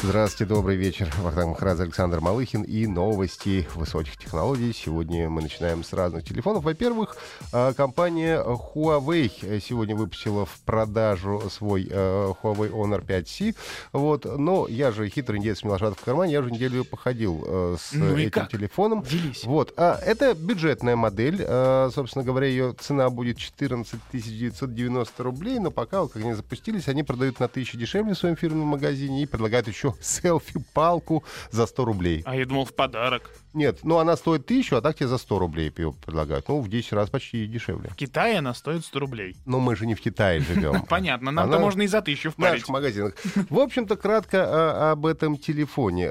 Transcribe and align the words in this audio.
Здравствуйте, 0.00 0.54
добрый 0.54 0.76
вечер. 0.76 1.12
Вахтанг 1.18 1.48
Махарадзе, 1.48 1.82
Александр 1.82 2.20
Малыхин 2.20 2.62
и 2.62 2.86
новости 2.86 3.66
высоких 3.74 4.16
технологий. 4.16 4.72
Сегодня 4.72 5.28
мы 5.28 5.42
начинаем 5.42 5.82
с 5.82 5.92
разных 5.92 6.24
телефонов. 6.24 6.62
Во-первых, 6.62 7.16
э, 7.52 7.72
компания 7.76 8.40
Huawei 8.40 9.60
сегодня 9.60 9.96
выпустила 9.96 10.46
в 10.46 10.60
продажу 10.60 11.42
свой 11.50 11.88
э, 11.90 12.32
Huawei 12.42 12.70
Honor 12.70 13.04
5C. 13.04 13.56
Вот. 13.92 14.24
Но 14.38 14.68
я 14.68 14.92
же 14.92 15.08
хитрый 15.08 15.40
индейец 15.40 15.64
лошадок 15.64 15.98
в 15.98 16.04
кармане, 16.04 16.32
я 16.34 16.40
уже 16.40 16.52
неделю 16.52 16.84
походил 16.84 17.42
э, 17.44 17.76
с 17.80 17.92
Ну 17.92 18.16
этим 18.16 18.30
как? 18.30 18.50
телефоном. 18.52 19.02
Делись. 19.02 19.42
Вот. 19.42 19.74
А, 19.76 19.98
это 20.00 20.32
бюджетная 20.34 20.94
модель. 20.94 21.44
А, 21.44 21.90
собственно 21.92 22.24
говоря, 22.24 22.46
ее 22.46 22.72
цена 22.78 23.10
будет 23.10 23.38
14 23.38 23.98
990 24.12 25.22
рублей, 25.24 25.58
но 25.58 25.72
пока, 25.72 26.02
вот, 26.02 26.12
как 26.12 26.22
они 26.22 26.34
запустились, 26.34 26.86
они 26.86 27.02
продают 27.02 27.40
на 27.40 27.48
тысячу 27.48 27.76
дешевле 27.76 28.14
в 28.14 28.18
своем 28.18 28.36
фирменном 28.36 28.68
магазине 28.68 29.24
и 29.24 29.26
предлагают 29.26 29.66
еще 29.66 29.87
селфи-палку 30.00 31.24
за 31.50 31.66
100 31.66 31.84
рублей. 31.84 32.22
А 32.24 32.36
я 32.36 32.44
думал, 32.46 32.64
в 32.64 32.74
подарок. 32.74 33.30
Нет, 33.54 33.80
ну 33.82 33.98
она 33.98 34.16
стоит 34.16 34.46
тысячу, 34.46 34.76
а 34.76 34.80
так 34.80 34.96
тебе 34.96 35.08
за 35.08 35.18
100 35.18 35.38
рублей 35.38 35.70
предлагают. 35.70 36.48
Ну, 36.48 36.60
в 36.60 36.68
10 36.68 36.92
раз 36.92 37.10
почти 37.10 37.46
дешевле. 37.46 37.90
В 37.90 37.96
Китае 37.96 38.38
она 38.38 38.54
стоит 38.54 38.84
100 38.84 38.98
рублей. 39.00 39.36
Но 39.46 39.58
мы 39.58 39.74
же 39.74 39.86
не 39.86 39.94
в 39.94 40.00
Китае 40.00 40.40
живем. 40.40 40.82
Понятно, 40.88 41.30
нам-то 41.30 41.58
можно 41.58 41.82
и 41.82 41.86
за 41.86 42.02
тысячу 42.02 42.30
в 42.30 42.38
наших 42.38 42.68
магазинах. 42.68 43.14
В 43.50 43.58
общем-то, 43.58 43.96
кратко 43.96 44.44
а, 44.44 44.92
об 44.92 45.06
этом 45.06 45.36
телефоне. 45.36 46.10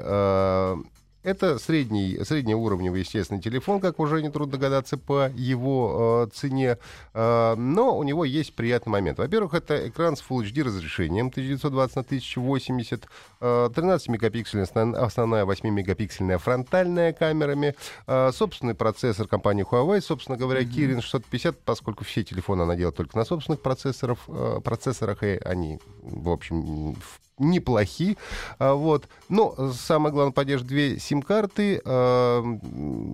Это 1.24 1.58
средний, 1.58 2.22
среднеуровневый, 2.22 3.00
естественно, 3.00 3.42
телефон, 3.42 3.80
как 3.80 3.98
уже 3.98 4.22
нетрудно 4.22 4.52
догадаться 4.52 4.96
по 4.96 5.28
его 5.34 6.28
э, 6.30 6.34
цене. 6.34 6.78
Э, 7.12 7.56
но 7.56 7.98
у 7.98 8.04
него 8.04 8.24
есть 8.24 8.54
приятный 8.54 8.92
момент. 8.92 9.18
Во-первых, 9.18 9.54
это 9.54 9.88
экран 9.88 10.16
с 10.16 10.22
Full 10.22 10.44
HD 10.44 10.62
разрешением 10.62 11.26
1920 11.26 11.96
на 11.96 12.02
1080, 12.02 13.08
э, 13.40 13.68
13-мегапиксельная 13.74 14.64
основ- 14.64 14.94
основная 14.96 15.44
8-мегапиксельная 15.44 16.38
фронтальная 16.38 17.12
камерами, 17.12 17.74
э, 18.06 18.30
собственный 18.32 18.74
процессор 18.76 19.26
компании 19.26 19.66
Huawei, 19.68 20.00
собственно 20.00 20.38
говоря, 20.38 20.62
Kirin 20.62 21.00
650, 21.00 21.58
поскольку 21.64 22.04
все 22.04 22.22
телефоны 22.22 22.62
она 22.62 22.76
делает 22.76 22.94
только 22.96 23.18
на 23.18 23.24
собственных 23.24 23.60
процессоров, 23.60 24.20
э, 24.28 24.60
процессорах, 24.62 25.24
и 25.24 25.40
они, 25.44 25.80
в 26.02 26.30
общем, 26.30 26.94
в 26.94 27.27
неплохи. 27.38 28.16
А, 28.58 28.74
Вот. 28.74 29.08
Но 29.28 29.72
самое 29.72 30.12
главное, 30.12 30.32
поддерживает 30.32 30.68
две 30.68 30.98
сим-карты, 30.98 31.80
а, 31.84 32.42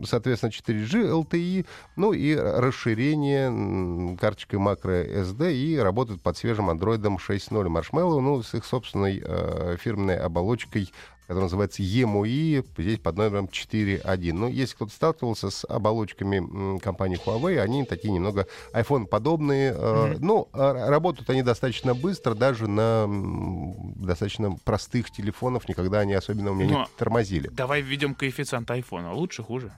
соответственно, 0.04 0.50
4G, 0.50 1.10
LTE, 1.10 1.66
ну 1.96 2.12
и 2.12 2.34
расширение 2.34 4.16
карточкой 4.16 4.58
microSD 4.58 5.54
и 5.54 5.76
работает 5.78 6.22
под 6.22 6.36
свежим 6.36 6.70
Android 6.70 7.00
6.0 7.00 7.66
Marshmallow, 7.66 8.20
ну, 8.20 8.42
с 8.42 8.54
их 8.54 8.64
собственной 8.64 9.22
э, 9.24 9.76
фирменной 9.80 10.18
оболочкой 10.18 10.90
которая 11.26 11.44
называется 11.44 11.82
EMUI, 11.82 12.66
здесь 12.76 12.98
под 12.98 13.16
номером 13.16 13.46
4.1. 13.46 14.32
Ну, 14.34 14.48
если 14.48 14.74
кто-то 14.74 14.92
сталкивался 14.92 15.48
с 15.50 15.66
оболочками 15.66 16.78
компании 16.80 17.18
Huawei, 17.24 17.58
они 17.58 17.84
такие 17.84 18.12
немного 18.12 18.46
iPhone-подобные. 18.74 19.74
э, 19.74 20.16
Ну, 20.18 20.48
а 20.52 20.90
работают 20.90 21.30
они 21.30 21.42
достаточно 21.42 21.94
быстро, 21.94 22.34
даже 22.34 22.68
на 22.68 23.06
достаточно 24.04 24.56
простых 24.64 25.10
телефонах. 25.10 25.68
Никогда 25.68 26.00
они 26.00 26.14
особенно 26.14 26.50
у 26.50 26.54
меня 26.54 26.66
не 26.66 26.72
Но- 26.72 26.88
тормозили. 26.96 27.48
Давай 27.52 27.80
введем 27.82 28.14
коэффициент 28.14 28.70
айфона. 28.70 29.12
Лучше, 29.12 29.42
хуже? 29.42 29.72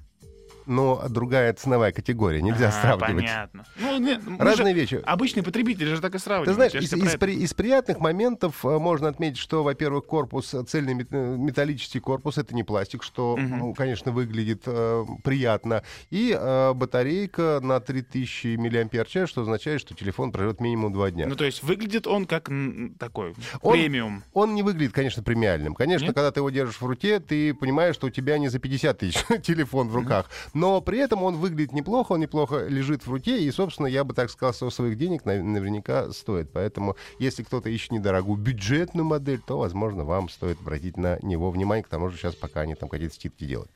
Но 0.66 1.04
другая 1.08 1.52
ценовая 1.54 1.92
категория, 1.92 2.42
нельзя 2.42 2.68
А, 2.68 2.72
сравнивать. 2.72 3.24
Понятно. 3.24 3.64
Ну, 3.78 3.98
не, 3.98 4.18
мы 4.18 4.38
Разные 4.44 4.74
же- 4.74 4.80
вещи. 4.80 5.00
Обычный 5.04 5.42
потребитель 5.42 5.86
же 5.94 6.00
так 6.00 6.14
и 6.14 6.18
сравнивает. 6.18 6.48
Ты 6.48 6.54
знаешь, 6.54 6.74
из, 6.74 6.92
из 6.92 7.16
при- 7.16 7.34
из 7.36 7.54
приятных 7.54 8.00
моментов 8.00 8.64
э, 8.64 8.78
можно 8.78 9.08
отметить, 9.08 9.38
что, 9.38 9.62
во-первых, 9.62 10.06
корпус, 10.06 10.52
э, 10.54 10.62
цельный 10.64 11.06
э, 11.08 11.36
металлический 11.36 12.00
корпус, 12.00 12.38
это 12.38 12.54
не 12.54 12.64
пластик, 12.64 13.02
что, 13.02 13.36
Мгм. 13.36 13.58
ну, 13.58 13.74
конечно, 13.74 14.10
выглядит 14.12 14.62
э, 14.66 15.04
приятно. 15.22 15.82
И 16.10 16.36
э, 16.38 16.72
батарейка 16.74 17.60
на 17.62 17.78
3000 17.80 18.56
мАч, 18.56 19.28
что 19.30 19.42
означает, 19.42 19.80
что 19.80 19.94
телефон 19.94 20.32
проживет 20.32 20.60
минимум 20.60 20.92
2 20.92 21.10
дня. 21.12 21.26
Ну, 21.28 21.36
то 21.36 21.44
есть 21.44 21.62
выглядит 21.62 22.06
он 22.06 22.26
как 22.26 22.48
м, 22.48 22.94
такой 22.98 23.34
Он- 23.62 23.72
премиум. 23.74 24.24
Он 24.32 24.54
не 24.54 24.62
выглядит, 24.62 24.92
конечно, 24.92 25.22
премиальным. 25.22 25.74
Конечно, 25.74 26.06
Нет? 26.06 26.14
когда 26.14 26.30
ты 26.30 26.40
его 26.40 26.50
держишь 26.50 26.80
в 26.80 26.86
руке, 26.86 27.20
ты 27.20 27.54
понимаешь, 27.54 27.94
что 27.94 28.08
у 28.08 28.10
тебя 28.10 28.38
не 28.38 28.48
за 28.48 28.58
50 28.58 28.98
тысяч 28.98 29.18
телефон 29.44 29.88
в 29.88 29.94
руках. 29.94 30.30
Но 30.56 30.80
при 30.80 30.98
этом 30.98 31.22
он 31.22 31.36
выглядит 31.36 31.72
неплохо, 31.72 32.12
он 32.12 32.20
неплохо 32.20 32.66
лежит 32.66 33.06
в 33.06 33.10
руке. 33.10 33.42
И, 33.42 33.50
собственно, 33.50 33.86
я 33.86 34.04
бы 34.04 34.14
так 34.14 34.30
сказал, 34.30 34.54
что 34.54 34.70
своих 34.70 34.96
денег 34.96 35.26
нав- 35.26 35.42
наверняка 35.42 36.10
стоит. 36.12 36.50
Поэтому, 36.50 36.96
если 37.18 37.42
кто-то 37.42 37.68
ищет 37.68 37.92
недорогую 37.92 38.38
бюджетную 38.38 39.04
модель, 39.04 39.40
то, 39.46 39.58
возможно, 39.58 40.04
вам 40.04 40.30
стоит 40.30 40.58
обратить 40.58 40.96
на 40.96 41.18
него 41.20 41.50
внимание. 41.50 41.84
К 41.84 41.88
тому 41.88 42.08
же 42.08 42.16
сейчас 42.16 42.34
пока 42.34 42.60
они 42.62 42.74
там 42.74 42.88
какие-то 42.88 43.14
скидки 43.14 43.44
делают. 43.44 43.70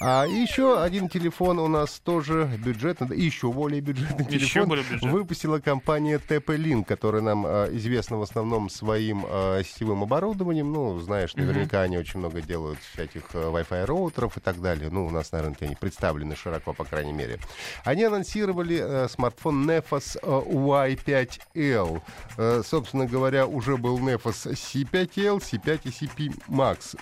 А 0.00 0.24
еще 0.26 0.80
один 0.82 1.08
телефон 1.08 1.60
у 1.60 1.68
нас 1.68 2.00
тоже 2.00 2.50
бюджетный, 2.64 3.06
да, 3.08 3.14
еще 3.14 3.52
более 3.52 3.80
бюджетный 3.80 4.26
Еще 4.26 4.38
телефон 4.48 4.68
более 4.70 4.84
бюджетный. 4.84 5.12
выпустила 5.12 5.60
компания 5.60 6.18
TP-Link, 6.18 6.84
которая 6.84 7.22
нам 7.22 7.46
э, 7.46 7.68
известна 7.76 8.16
в 8.18 8.22
основном 8.22 8.70
своим 8.70 9.24
э, 9.28 9.62
сетевым 9.64 10.02
оборудованием. 10.02 10.72
Ну, 10.72 10.98
знаешь, 10.98 11.36
наверняка 11.36 11.82
они 11.82 11.96
очень 11.96 12.18
много 12.18 12.40
делают 12.40 12.80
всяких 12.92 13.22
э, 13.34 13.38
Wi-Fi 13.38 13.84
роутеров 13.84 14.36
и 14.36 14.40
так 14.40 14.60
далее. 14.60 14.90
Ну, 14.90 15.06
у 15.06 15.10
нас 15.10 15.30
на 15.30 15.42
рынке 15.42 15.66
они 15.66 15.76
представлены 15.76 16.07
широко, 16.36 16.72
по 16.72 16.84
крайней 16.84 17.12
мере. 17.12 17.38
Они 17.84 18.04
анонсировали 18.04 18.78
э, 18.82 19.08
смартфон 19.08 19.68
Nefos 19.68 20.16
э, 20.22 20.26
Y5L. 20.26 22.02
Э, 22.36 22.62
собственно 22.64 23.06
говоря, 23.06 23.46
уже 23.46 23.76
был 23.76 23.98
Nefos 23.98 24.50
C5L, 24.52 25.38
C5 25.40 25.80
и 25.84 25.88
CP 25.88 26.42
Max. 26.48 26.96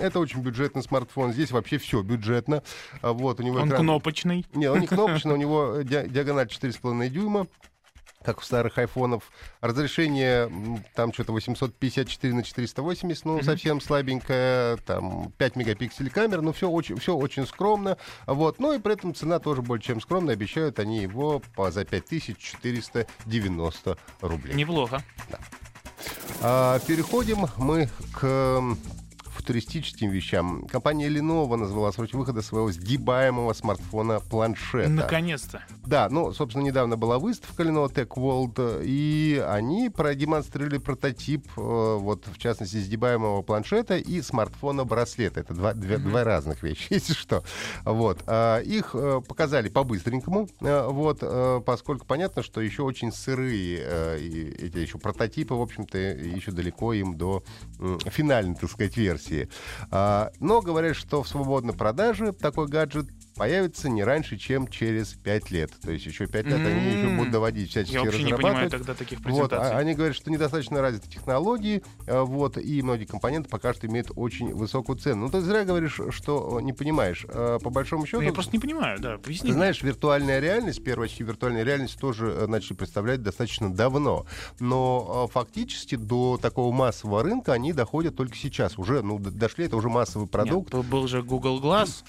Это 0.00 0.20
очень 0.20 0.40
бюджетный 0.40 0.82
смартфон. 0.82 1.32
Здесь 1.32 1.50
вообще 1.50 1.78
все 1.78 2.02
бюджетно. 2.02 2.62
А 3.02 3.12
Вот, 3.12 3.40
у 3.40 3.42
него 3.42 3.58
Он 3.60 3.68
экран- 3.68 3.80
кнопочный. 3.80 4.44
не, 4.54 4.66
он 4.68 4.80
не 4.80 4.86
кнопочный, 4.94 5.32
у 5.34 5.36
него 5.36 5.76
э, 5.76 5.84
ди- 5.84 6.08
диагональ 6.08 6.46
4,5 6.46 7.08
дюйма, 7.08 7.46
как 8.24 8.38
у 8.38 8.42
старых 8.42 8.78
айфонов. 8.78 9.30
Разрешение 9.60 10.50
там 10.94 11.12
что-то 11.12 11.32
854 11.32 12.34
на 12.34 12.42
480, 12.42 13.24
ну, 13.24 13.42
совсем 13.42 13.80
слабенькое. 13.80 14.76
Там 14.78 15.32
5 15.36 15.56
мегапикселей 15.56 16.10
камер, 16.10 16.42
ну, 16.42 16.52
все 16.52 16.68
очень, 16.68 16.98
все 16.98 17.14
очень 17.14 17.46
скромно. 17.46 17.96
Вот. 18.26 18.58
Ну, 18.58 18.72
и 18.72 18.78
при 18.78 18.94
этом 18.94 19.14
цена 19.14 19.38
тоже 19.38 19.62
более 19.62 19.82
чем 19.82 20.00
скромная. 20.00 20.34
Обещают 20.34 20.78
они 20.78 21.02
его 21.02 21.42
по, 21.54 21.70
за 21.70 21.84
5490 21.84 23.98
рублей. 24.20 24.54
Неплохо. 24.54 25.02
А, 26.40 26.78
переходим 26.80 27.46
мы 27.56 27.88
к 28.12 28.60
футуристическим 29.44 30.10
вещам. 30.10 30.66
Компания 30.66 31.08
Lenovo 31.08 31.56
назвала 31.56 31.92
срок 31.92 32.14
выхода 32.14 32.40
своего 32.40 32.72
сгибаемого 32.72 33.52
смартфона 33.52 34.20
планшета. 34.20 34.88
Наконец-то. 34.88 35.62
Да, 35.86 36.08
ну, 36.10 36.32
собственно, 36.32 36.64
недавно 36.64 36.96
была 36.96 37.18
выставка 37.18 37.62
Lenovo 37.62 37.92
Tech 37.92 38.08
World, 38.08 38.82
и 38.84 39.42
они 39.46 39.90
продемонстрировали 39.90 40.78
прототип, 40.78 41.46
э, 41.56 41.60
вот, 41.60 42.26
в 42.26 42.38
частности, 42.38 42.76
сгибаемого 42.78 43.42
планшета 43.42 43.98
и 43.98 44.22
смартфона-браслета. 44.22 45.40
Это 45.40 45.52
два, 45.52 45.74
две- 45.74 45.98
два 45.98 46.24
разных 46.24 46.62
вещи, 46.62 46.86
если 46.90 47.12
что. 47.12 47.44
Вот. 47.84 48.20
А, 48.26 48.60
Их 48.60 48.90
э, 48.94 49.20
показали 49.28 49.68
по-быстренькому, 49.68 50.48
э, 50.60 50.86
вот, 50.88 51.64
поскольку 51.64 52.06
понятно, 52.06 52.42
что 52.42 52.60
еще 52.62 52.82
очень 52.82 53.12
сырые 53.12 53.74
эти 54.58 54.78
еще 54.78 54.98
прототипы, 54.98 55.54
в 55.54 55.60
общем-то, 55.60 55.98
еще 55.98 56.50
далеко 56.52 56.92
им 56.94 57.16
до 57.16 57.42
финальной, 58.06 58.54
так 58.54 58.70
сказать, 58.70 58.96
версии. 58.96 59.33
А, 59.90 60.30
Но 60.40 60.60
говорят, 60.60 60.96
что 60.96 61.22
в 61.22 61.28
свободной 61.28 61.74
продаже 61.74 62.32
такой 62.32 62.68
гаджет 62.68 63.06
появится 63.34 63.88
не 63.88 64.04
раньше, 64.04 64.36
чем 64.36 64.68
через 64.68 65.14
5 65.14 65.50
лет. 65.50 65.70
То 65.82 65.90
есть 65.90 66.06
еще 66.06 66.26
5 66.26 66.46
лет 66.46 66.54
они 66.66 66.90
еще 66.90 67.08
будут 67.16 67.32
доводить 67.32 67.70
всячески 67.70 67.94
Я 67.94 68.02
вообще 68.02 68.22
не 68.22 68.34
понимаю 68.34 68.70
тогда 68.70 68.94
таких 68.94 69.18
Вот, 69.20 69.26
а- 69.26 69.30
презентаций. 69.56 69.76
они 69.78 69.94
говорят, 69.94 70.16
что 70.16 70.30
недостаточно 70.30 70.80
развиты 70.80 71.08
технологии, 71.08 71.82
э, 72.06 72.20
вот, 72.20 72.58
и 72.58 72.82
многие 72.82 73.04
компоненты 73.04 73.48
пока 73.48 73.74
что 73.74 73.86
имеют 73.86 74.10
очень 74.16 74.54
высокую 74.54 74.98
цену. 74.98 75.26
Ну, 75.26 75.30
ты 75.30 75.40
зря 75.40 75.64
говоришь, 75.64 76.00
что 76.10 76.58
э, 76.58 76.62
не 76.62 76.72
понимаешь. 76.72 77.26
Э, 77.28 77.58
По 77.62 77.70
большому 77.70 78.06
счету, 78.06 78.18
Ну, 78.18 78.22
я 78.28 78.32
просто 78.32 78.52
не 78.52 78.60
понимаю, 78.60 79.00
да, 79.00 79.18
поясни. 79.18 79.48
ты 79.48 79.54
знаешь, 79.54 79.82
виртуальная 79.82 80.38
реальность, 80.40 80.82
первые 80.84 81.06
очки 81.06 81.24
виртуальной 81.24 81.64
реальности 81.64 81.98
тоже 81.98 82.46
начали 82.46 82.74
представлять 82.74 83.22
достаточно 83.22 83.72
давно. 83.72 84.26
Но 84.60 85.28
фактически 85.32 85.96
до 85.96 86.38
такого 86.40 86.72
массового 86.72 87.22
рынка 87.22 87.52
они 87.52 87.72
доходят 87.72 88.16
только 88.16 88.36
сейчас. 88.36 88.78
Уже, 88.78 89.02
ну, 89.02 89.18
дошли, 89.18 89.66
это 89.66 89.76
уже 89.76 89.88
массовый 89.88 90.28
продукт. 90.28 90.72
Нет, 90.72 90.84
был 90.86 91.08
же 91.08 91.22
Google 91.22 91.60
Glass. 91.60 92.04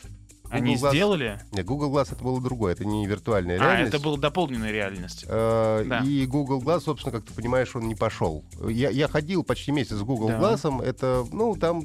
Они 0.50 0.76
Glass- 0.76 0.90
сделали. 0.92 1.40
Нет, 1.52 1.66
Google 1.66 1.92
Glass 1.92 2.14
это 2.14 2.24
было 2.24 2.40
другое, 2.42 2.74
это 2.74 2.86
не 2.86 3.06
виртуальная 3.08 3.58
А, 3.60 3.64
реальность. 3.64 3.94
это 3.94 4.04
была 4.04 4.18
дополненная 4.18 4.72
реальность. 4.72 5.26
Э, 5.28 5.84
Да. 5.88 6.00
И 6.00 6.26
Google 6.26 6.62
Glass, 6.62 6.82
собственно, 6.82 7.12
как 7.18 7.26
ты 7.26 7.34
понимаешь, 7.34 7.76
он 7.76 7.88
не 7.88 7.96
пошел. 7.96 8.44
Я, 8.70 8.90
я 8.90 9.08
ходил 9.08 9.44
почти 9.44 9.72
месяц 9.72 9.96
с 9.98 10.02
Google 10.04 10.28
Да. 10.30 10.40
Glass. 10.40 10.84
Это, 10.84 11.26
ну, 11.32 11.56
там 11.56 11.84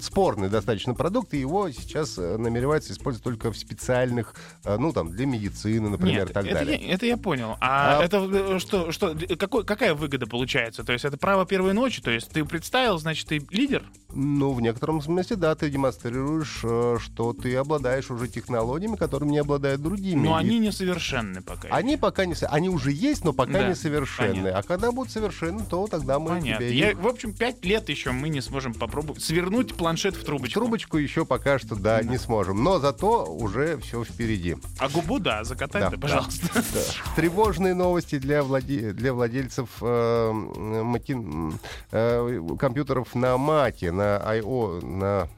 спорный 0.00 0.48
достаточно 0.48 0.94
продукт, 0.94 1.34
и 1.34 1.38
его 1.38 1.70
сейчас 1.70 2.16
э, 2.18 2.36
намереваются 2.38 2.92
использовать 2.92 3.22
только 3.24 3.52
в 3.52 3.58
специальных, 3.58 4.34
э, 4.64 4.76
ну, 4.78 4.92
там, 4.92 5.10
для 5.10 5.26
медицины, 5.26 5.88
например, 5.90 6.20
Нет, 6.20 6.30
и 6.30 6.32
так 6.32 6.44
это, 6.46 6.54
далее. 6.54 6.78
Я, 6.80 6.94
это 6.94 7.06
я 7.06 7.16
понял. 7.16 7.56
А, 7.60 7.98
А- 8.00 8.04
это 8.04 8.18
э, 8.32 8.58
что, 8.58 8.90
что, 8.92 9.14
какой, 9.38 9.64
какая 9.64 9.94
выгода 9.94 10.26
получается? 10.26 10.82
То 10.84 10.92
есть 10.92 11.04
это 11.04 11.18
право 11.18 11.44
первой 11.44 11.74
ночи? 11.74 12.00
То 12.00 12.10
есть 12.10 12.30
ты 12.30 12.44
представил, 12.44 12.98
значит, 12.98 13.28
ты 13.28 13.46
лидер? 13.50 13.84
Ну, 14.14 14.52
в 14.52 14.60
некотором 14.60 15.02
смысле, 15.02 15.36
да, 15.36 15.54
ты 15.54 15.70
демонстрируешь, 15.70 16.58
что 17.02 17.32
ты 17.34 17.54
обладаешь 17.56 18.10
уже 18.10 18.28
технологиями, 18.28 18.96
которыми 18.96 19.30
не 19.32 19.38
обладают 19.38 19.82
другими. 19.82 20.26
Но 20.26 20.36
И 20.38 20.40
они 20.44 20.58
несовершенны 20.58 21.42
пока. 21.42 21.68
Они 21.68 21.96
пока 21.96 22.24
не... 22.26 22.34
Они 22.48 22.68
уже 22.68 22.90
есть, 22.92 23.24
но 23.24 23.32
пока 23.32 23.52
Да, 23.52 23.68
не 23.68 23.74
совершенны. 23.74 24.28
понятно. 24.30 24.58
А 24.58 24.62
когда 24.62 24.90
будут 24.90 25.12
совершенны, 25.12 25.64
то 25.68 25.86
тогда 25.86 26.18
мы 26.18 26.30
Понятно. 26.30 26.66
тебе 26.66 26.74
и- 26.74 26.78
Я, 26.78 26.96
в 26.96 27.06
общем, 27.06 27.32
пять 27.34 27.64
лет 27.64 27.88
еще 27.88 28.10
мы 28.12 28.28
не 28.30 28.40
сможем 28.40 28.74
попробовать 28.74 29.22
свернуть 29.22 29.49
планшет 29.76 30.14
в 30.16 30.24
трубочку. 30.24 30.60
Трубочку 30.60 30.96
еще 30.98 31.24
пока 31.24 31.58
что, 31.58 31.74
да, 31.74 32.02
не 32.02 32.18
сможем. 32.18 32.62
Но 32.62 32.78
зато 32.78 33.24
уже 33.24 33.78
все 33.78 34.04
впереди. 34.04 34.56
А 34.78 34.88
губу, 34.88 35.18
да, 35.18 35.44
закатай, 35.44 35.82
да, 35.82 35.90
да. 35.90 35.98
пожалуйста. 35.98 36.48
Да. 36.54 36.80
Тревожные 37.16 37.74
новости 37.74 38.18
для, 38.18 38.40
владе- 38.42 38.92
для 38.92 39.12
владельцев 39.12 39.68
э, 39.80 40.30
маки- 40.32 41.58
э, 41.90 42.56
компьютеров 42.58 43.14
на 43.14 43.36
Маке, 43.36 43.92
на 43.92 44.18
IO, 44.18 44.84
на... 44.84 45.28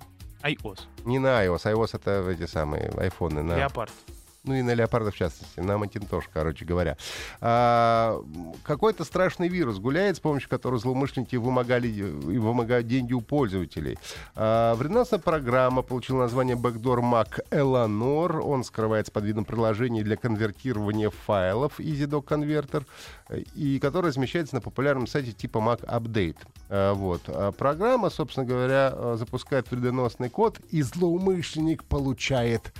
iOS. 0.42 0.80
Не 1.04 1.18
на 1.18 1.44
iOS, 1.44 1.64
iOS 1.72 1.90
это 1.94 2.28
эти 2.30 2.46
самые 2.50 2.88
айфоны. 2.96 3.42
На... 3.42 3.56
Леопард. 3.56 3.92
Ну 4.44 4.54
и 4.54 4.62
на 4.62 4.74
леопарда 4.74 5.12
в 5.12 5.14
частности, 5.14 5.60
на 5.60 5.78
Макинтош, 5.78 6.28
короче 6.32 6.64
говоря. 6.64 6.96
А, 7.40 8.20
какой-то 8.64 9.04
страшный 9.04 9.46
вирус 9.46 9.78
гуляет, 9.78 10.16
с 10.16 10.20
помощью 10.20 10.50
которого 10.50 10.80
злоумышленники 10.80 11.36
вымогали, 11.36 11.86
и 11.86 12.02
вымогают 12.38 12.88
деньги 12.88 13.12
у 13.12 13.20
пользователей. 13.20 13.98
А, 14.34 14.74
вредоносная 14.74 15.20
программа 15.20 15.82
получила 15.82 16.22
название 16.22 16.56
Backdoor 16.56 17.00
Mac 17.02 17.38
Eleanor. 17.50 18.40
Он 18.40 18.64
скрывается 18.64 19.12
под 19.12 19.24
видом 19.24 19.44
приложений 19.44 20.02
для 20.02 20.16
конвертирования 20.16 21.10
файлов 21.10 21.78
EasyDoc 21.78 22.24
Converter, 22.24 22.84
и 23.54 23.78
который 23.78 24.08
размещается 24.08 24.56
на 24.56 24.60
популярном 24.60 25.06
сайте 25.06 25.30
типа 25.30 25.58
Mac 25.58 25.86
Update. 25.86 26.38
А, 26.68 26.94
вот. 26.94 27.22
А 27.28 27.52
программа, 27.52 28.10
собственно 28.10 28.44
говоря, 28.44 28.92
э, 28.92 29.16
запускает 29.20 29.70
вредоносный 29.70 30.30
код, 30.30 30.58
и 30.70 30.82
злоумышленник 30.82 31.84
получает 31.84 32.72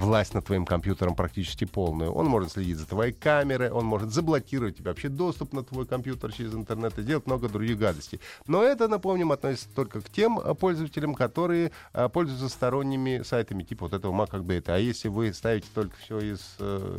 власть 0.00 0.34
над 0.34 0.46
твоим 0.46 0.64
компьютером 0.64 1.14
практически 1.14 1.64
полную. 1.64 2.12
Он 2.12 2.26
может 2.26 2.52
следить 2.52 2.78
за 2.78 2.86
твоей 2.86 3.12
камерой, 3.12 3.70
он 3.70 3.84
может 3.84 4.12
заблокировать 4.12 4.78
тебе 4.78 4.90
вообще 4.90 5.08
доступ 5.08 5.52
на 5.52 5.62
твой 5.62 5.86
компьютер 5.86 6.32
через 6.32 6.54
интернет 6.54 6.98
и 6.98 7.02
делать 7.02 7.26
много 7.26 7.48
других 7.48 7.78
гадостей. 7.78 8.20
Но 8.46 8.62
это, 8.62 8.88
напомним, 8.88 9.32
относится 9.32 9.68
только 9.74 10.00
к 10.00 10.10
тем 10.10 10.38
а, 10.38 10.54
пользователям, 10.54 11.14
которые 11.14 11.72
а, 11.92 12.08
пользуются 12.08 12.48
сторонними 12.48 13.22
сайтами 13.22 13.62
типа 13.62 13.86
вот 13.86 13.94
этого 13.94 14.12
Mac 14.12 14.30
Update. 14.30 14.64
А 14.66 14.78
если 14.78 15.08
вы 15.08 15.32
ставите 15.32 15.68
только 15.74 15.96
все 15.98 16.18
из, 16.18 16.56
э, 16.58 16.96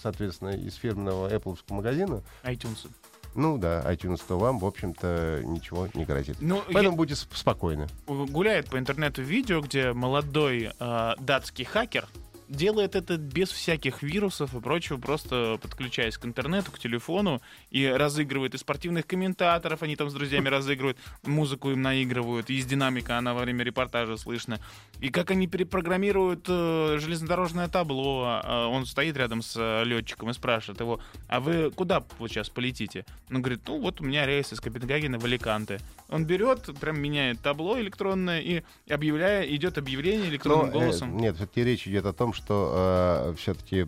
соответственно, 0.00 0.50
из 0.50 0.74
фирменного 0.74 1.28
Apple 1.32 1.58
магазина, 1.70 2.22
iTunes. 2.44 2.88
ну 3.34 3.58
да, 3.58 3.82
iTunes, 3.92 4.20
то 4.26 4.38
вам, 4.38 4.58
в 4.58 4.64
общем-то, 4.64 5.42
ничего 5.44 5.88
не 5.94 6.04
грозит. 6.04 6.36
Ну, 6.40 6.62
Поэтому 6.72 6.96
будьте 6.96 7.14
сп- 7.14 7.34
спокойны. 7.34 7.88
гуляет 8.06 8.70
по 8.70 8.78
интернету 8.78 9.22
видео, 9.22 9.60
где 9.60 9.92
молодой 9.92 10.70
э, 10.78 11.12
датский 11.18 11.64
хакер 11.64 12.06
делает 12.48 12.96
это 12.96 13.16
без 13.16 13.50
всяких 13.50 14.02
вирусов 14.02 14.54
и 14.54 14.60
прочего, 14.60 14.96
просто 14.96 15.58
подключаясь 15.60 16.18
к 16.18 16.24
интернету, 16.24 16.72
к 16.72 16.78
телефону 16.78 17.40
и 17.70 17.86
разыгрывает 17.86 18.54
и 18.54 18.58
спортивных 18.58 19.06
комментаторов, 19.06 19.82
они 19.82 19.96
там 19.96 20.10
с 20.10 20.14
друзьями 20.14 20.48
разыгрывают, 20.48 20.98
музыку 21.24 21.70
им 21.70 21.82
наигрывают, 21.82 22.50
и 22.50 22.54
из 22.54 22.66
динамика 22.66 23.18
она 23.18 23.34
во 23.34 23.42
время 23.42 23.64
репортажа 23.64 24.16
слышно. 24.16 24.58
И 25.00 25.10
как 25.10 25.30
они 25.30 25.46
перепрограммируют 25.46 26.46
э, 26.48 26.98
железнодорожное 27.00 27.68
табло, 27.68 28.40
э, 28.42 28.64
он 28.66 28.86
стоит 28.86 29.16
рядом 29.16 29.42
с 29.42 29.54
э, 29.56 29.84
летчиком 29.84 30.30
и 30.30 30.32
спрашивает 30.32 30.80
его, 30.80 31.00
а 31.28 31.40
вы 31.40 31.70
куда 31.70 32.02
вот 32.18 32.30
сейчас 32.30 32.48
полетите? 32.48 33.04
Он 33.30 33.42
говорит, 33.42 33.60
ну 33.66 33.80
вот 33.80 34.00
у 34.00 34.04
меня 34.04 34.26
рейс 34.26 34.52
из 34.52 34.60
Копенгагена 34.60 35.18
в 35.18 35.24
Аликанте. 35.24 35.80
Он 36.08 36.24
берет, 36.24 36.70
прям 36.80 37.00
меняет 37.00 37.40
табло 37.40 37.78
электронное 37.78 38.40
и 38.40 38.62
объявляя, 38.88 39.44
идет 39.46 39.76
объявление 39.78 40.30
электронным 40.30 40.70
Но, 40.70 40.78
э, 40.78 40.80
голосом. 40.80 41.16
нет, 41.16 41.36
все-таки 41.36 41.62
речь 41.62 41.86
идет 41.86 42.06
о 42.06 42.12
том, 42.12 42.32
что 42.38 43.34
все-таки 43.38 43.82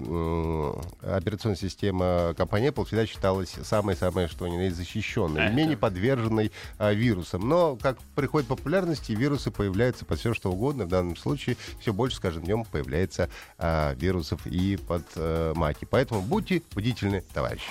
операционная 1.03 1.57
система 1.57 2.35
компании 2.37 2.71
Apple 2.71 2.85
всегда 2.85 3.07
считалась 3.07 3.55
самой-самой, 3.63 4.29
что 4.29 4.47
ни 4.49 4.57
на 4.57 4.63
есть, 4.63 4.77
защищенной, 4.77 5.47
А, 5.47 5.51
и 5.51 5.55
менее 5.55 5.73
это- 5.75 5.81
подверженной 5.81 6.53
а, 6.79 6.93
вирусам. 6.93 7.49
Но, 7.49 7.77
как 7.77 7.99
приходит 8.15 8.49
популярности, 8.49 9.13
вирусы 9.13 9.51
появляются 9.51 10.05
под 10.05 10.19
все, 10.19 10.35
что 10.35 10.51
угодно. 10.51 10.85
В 10.85 10.89
данном 10.89 11.17
случае 11.17 11.57
все 11.81 11.93
больше 11.93 12.17
с 12.17 12.21
каждым 12.21 12.45
днем 12.45 12.65
появляется 12.65 13.31
а, 13.59 13.95
вирусов 13.95 14.47
и 14.47 14.77
под 14.77 15.05
э, 15.17 15.53
маки. 15.57 15.87
Поэтому 15.89 16.23
будьте 16.23 16.63
бдительны, 16.75 17.23
товарищи. 17.33 17.71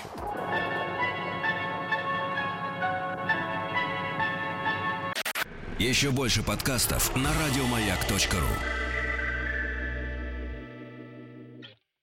Еще 5.78 6.10
больше 6.10 6.42
подкастов 6.42 7.14
на 7.16 7.30
радиомаяк.ру. 7.32 8.89